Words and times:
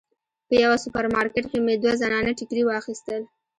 په 0.47 0.53
یوه 0.63 0.77
سوپر 0.83 1.05
مارکیټ 1.15 1.45
کې 1.51 1.57
مې 1.65 1.73
دوه 1.81 1.93
زنانه 2.01 2.31
ټیکري 2.39 2.63
واخیستل. 2.65 3.21